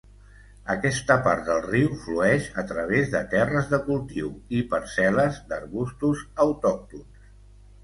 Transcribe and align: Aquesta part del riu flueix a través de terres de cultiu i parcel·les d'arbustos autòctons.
Aquesta 0.75 1.17
part 1.27 1.43
del 1.49 1.59
riu 1.65 1.91
flueix 2.05 2.47
a 2.63 2.63
través 2.71 3.13
de 3.17 3.21
terres 3.35 3.69
de 3.75 3.81
cultiu 3.91 4.33
i 4.61 4.65
parcel·les 4.75 5.39
d'arbustos 5.55 6.27
autòctons. 6.49 7.33